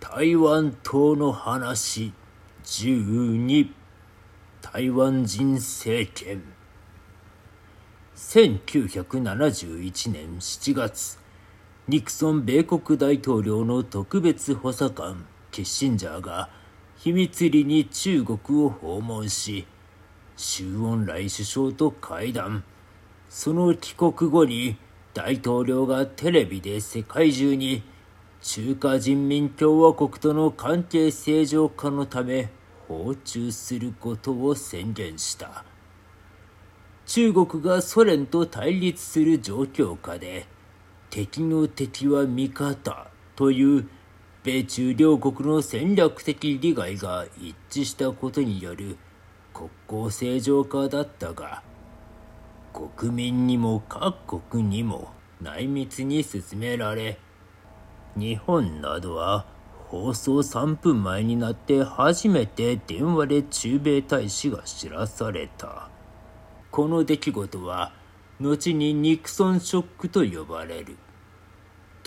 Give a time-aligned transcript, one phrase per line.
[0.00, 2.14] 台湾島の話
[2.64, 3.68] 12
[4.62, 6.42] 台湾人政権。
[8.16, 11.18] 1971年7月。
[11.86, 16.48] ニクソン米国大統領の特別補佐官キッシンジャーが
[16.96, 19.66] 秘密裏に中国を訪問し
[20.36, 22.64] 周恩来首相と会談。
[23.28, 24.78] その帰国後に
[25.12, 27.82] 大統領がテレビで世界中に
[28.42, 32.48] 中華人民共和国との関係正常化のため
[32.88, 35.64] 訪中することを宣言した。
[37.12, 40.46] 中国がソ連と対立する状況下で
[41.10, 43.88] 敵の敵は味方という
[44.44, 48.96] 米中両国の戦略的利害が一致したことによる
[49.52, 51.64] 国交正常化だったが
[52.72, 55.10] 国民にも各国にも
[55.42, 57.18] 内密に進められ
[58.16, 59.46] 日本などは
[59.88, 65.88] 放送3分前になって初めて電話で駐米大使が知らされた。
[66.70, 67.92] この出来事は
[68.40, 70.96] 後にニクソンショックと呼ばれる。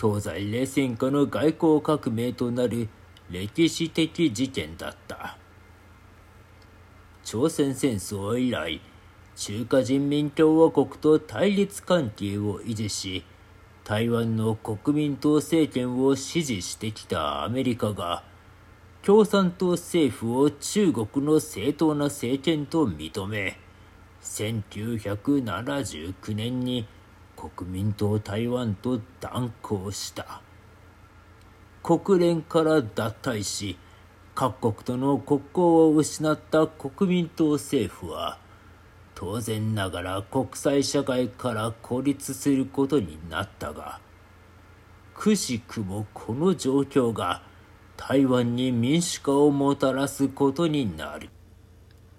[0.00, 2.88] 東西冷戦下の外交革命となる
[3.30, 5.38] 歴史的事件だった。
[7.22, 8.80] 朝鮮戦争以来
[9.36, 13.24] 中華人民共和国と対立関係を維持し
[13.84, 18.24] 台湾の国民党政権を支持してきたアメリカが
[19.02, 23.58] 共産党政府を中国の正当な政権と認め
[24.22, 26.86] 1979年に
[27.36, 30.40] 国民党台湾と断交した。
[31.82, 33.76] 国連から脱退し
[34.34, 38.38] 各国との国交を失った国民党政府は
[39.14, 44.00] 当然ながら国際社会から孤立することになったが
[45.14, 47.42] くしくもこの状況が
[47.96, 51.30] 台湾に民主化をもたらすことになる。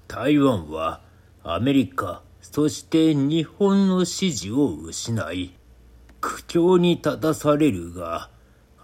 [0.07, 1.01] 台湾は
[1.43, 5.53] アメリカそして日本の支持を失い
[6.21, 8.29] 苦境に立たされるが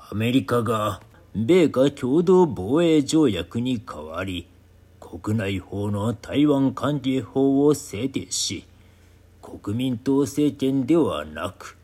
[0.10, 1.02] アメリカが
[1.34, 4.48] 米華共同防衛条約に代わり
[5.20, 8.66] 国内法の台湾関係法を制定し、
[9.42, 11.78] 国民党政権ではなく、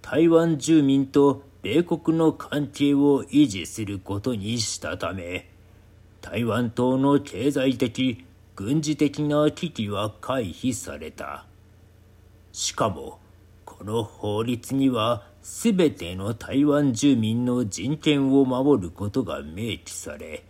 [0.00, 5.50] 台湾住民と米国の関係を維持することにしたため、
[6.22, 8.24] 台湾島の経済的、
[8.56, 11.44] 軍事的な危機は回避された。
[12.50, 13.18] しかも、
[13.66, 20.44] この法律には全ての台湾住民の人権を守ることが明記され、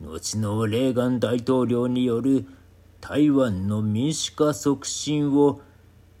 [0.00, 2.46] 後のレーガン大統領による
[3.00, 5.60] 台湾の民主化促進を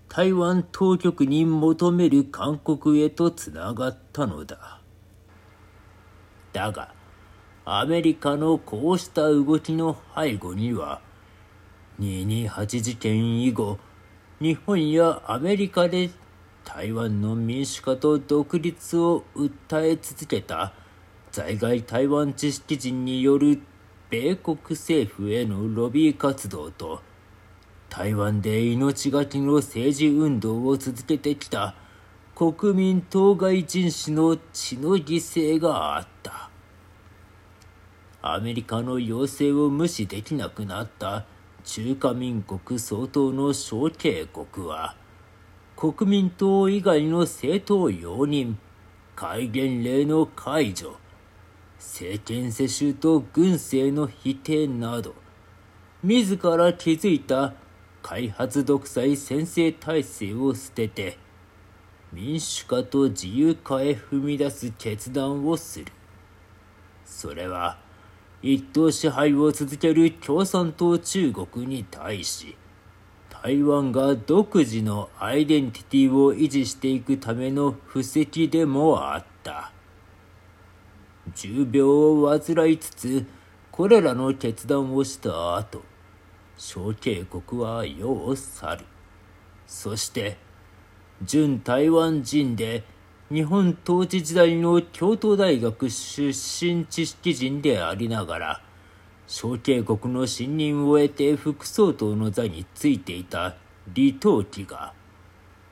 [0.08, 4.80] 台湾当局に求める勧告へとつながったのだ。
[6.52, 6.94] だが、
[7.64, 11.00] アメリカのこうした動きの背後には、
[12.00, 13.78] 228事件以後、
[14.40, 16.10] 日本やアメリカで
[16.64, 20.72] 台湾の民主化と独立を訴え続けた
[21.36, 23.60] 在外台湾知識人による
[24.08, 27.02] 米国政府へのロビー活動と
[27.90, 31.74] 台湾で命がけの政治運動を続けてきた
[32.34, 36.48] 国民当該人士の血の犠牲があった。
[38.22, 41.26] アメリカの要請を無視できなくなった
[41.64, 44.96] 中華民国総統の小警国は
[45.76, 48.54] 国民党以外の政党容認
[49.14, 50.96] 戒厳令の解除
[51.78, 55.14] 政権世襲と軍政の否定など
[56.02, 57.54] 自ら築いた
[58.02, 61.18] 開発独裁先制体制を捨てて
[62.12, 65.86] 民主化と自由化へ踏み出す決断をする。
[67.04, 67.78] それは
[68.42, 72.56] 一党支配を続ける共産党中国に対し
[73.28, 79.72] 台湾が独自のアイデンティティを維持していくための布石でもあった。
[81.34, 83.26] 重病を患いつつ
[83.70, 85.82] これらの決断をした後
[86.56, 88.84] 小渓谷は世を去る。
[89.66, 90.38] そして
[91.22, 92.84] 準台湾人で
[93.30, 98.62] 日本統治時代の京都大学出身知識人でありながら
[99.26, 103.56] 小渓谷の信任を得て副総統の座についていた
[103.94, 104.92] 李登輝が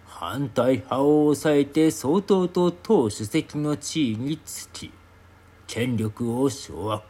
[0.04, 4.90] 反対派を抑えて総統と党主席の地位につき
[5.74, 7.02] 権力を掌握。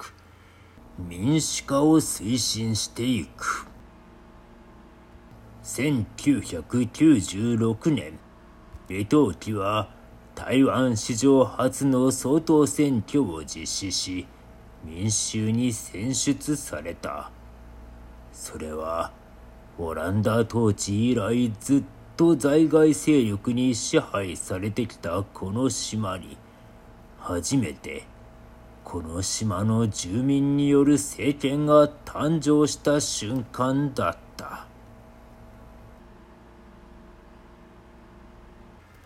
[0.99, 3.67] 民主化を推進していく。
[5.63, 8.19] 1996年
[8.89, 9.91] 李登輝は
[10.35, 14.27] 台湾史上初の総統選挙を実施し
[14.83, 17.31] 民衆に選出された。
[18.33, 19.13] それは
[19.77, 21.83] オランダ統治以来ずっ
[22.17, 26.39] と在外勢力に支配されてきたこの島に
[27.19, 28.14] 初めて
[28.85, 34.24] この島の住民による政権が誕生した瞬間だった。